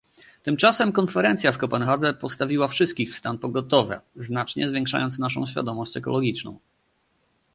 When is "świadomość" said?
5.45-5.97